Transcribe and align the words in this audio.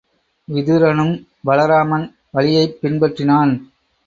விதுரனும் 0.47 1.13
பலராமன் 1.45 2.07
வழியைப் 2.31 2.77
பின்பற்றினான். 2.81 3.53